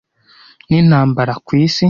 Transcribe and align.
n'intambara 0.69 1.33
ku 1.45 1.51
isi 1.65 1.79